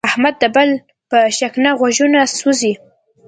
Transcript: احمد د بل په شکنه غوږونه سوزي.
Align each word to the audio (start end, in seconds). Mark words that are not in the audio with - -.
احمد 0.09 0.35
د 0.41 0.43
بل 0.55 0.69
په 1.09 1.17
شکنه 1.37 1.71
غوږونه 1.79 2.19
سوزي. 2.39 2.73